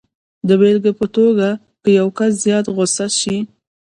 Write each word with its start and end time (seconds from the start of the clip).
د 0.47 0.49
بېلګې 0.59 0.91
په 0.99 1.05
توګه 1.15 1.47
که 1.83 1.89
یو 1.99 2.09
کس 2.17 2.31
زیات 2.45 2.65
غسه 2.75 3.07
شي 3.19 3.37